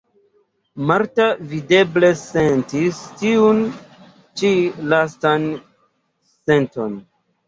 [0.91, 3.59] Marta videble sentis tiun
[4.41, 4.49] ĉi
[4.95, 5.45] lastan
[6.49, 6.97] senton.